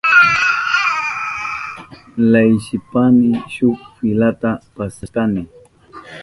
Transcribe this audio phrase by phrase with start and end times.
[2.31, 5.43] Leyishpayni shuk filata pasashkani.